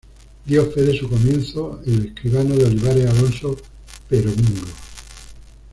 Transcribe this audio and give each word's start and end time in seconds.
Dio 0.47 0.65
fe 0.71 0.81
de 0.81 0.97
su 0.97 1.07
comienzo 1.07 1.79
el 1.85 2.07
escribano 2.07 2.55
de 2.55 2.65
Olivares 2.65 3.05
Alonso 3.07 3.55
Pero 4.09 4.31
Mingo. 4.31 4.65